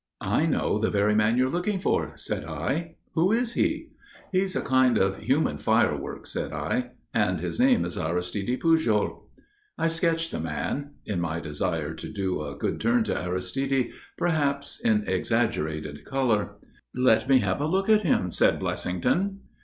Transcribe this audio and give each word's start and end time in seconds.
"I 0.25 0.47
know 0.47 0.79
the 0.79 0.89
very 0.89 1.13
man 1.13 1.37
you're 1.37 1.51
looking 1.51 1.79
for," 1.79 2.13
said 2.15 2.43
I. 2.43 2.95
"Who 3.13 3.31
is 3.31 3.53
he?" 3.53 3.89
"He's 4.31 4.55
a 4.55 4.61
kind 4.61 4.97
of 4.97 5.17
human 5.19 5.59
firework," 5.59 6.25
said 6.25 6.51
I, 6.53 6.93
"and 7.13 7.39
his 7.39 7.59
name 7.59 7.85
is 7.85 7.99
Aristide 7.99 8.59
Pujol." 8.59 9.29
I 9.77 9.87
sketched 9.89 10.31
the 10.31 10.39
man 10.39 10.95
in 11.05 11.21
my 11.21 11.39
desire 11.39 11.93
to 11.93 12.09
do 12.11 12.41
a 12.41 12.55
good 12.55 12.81
turn 12.81 13.03
to 13.03 13.21
Aristide, 13.23 13.91
perhaps 14.17 14.79
in 14.79 15.07
exaggerated 15.07 16.03
colour. 16.03 16.55
"Let 16.95 17.29
me 17.29 17.37
have 17.41 17.61
a 17.61 17.67
look 17.67 17.87
at 17.87 18.01
him," 18.01 18.31
said 18.31 18.59
Blessington. 18.59 19.41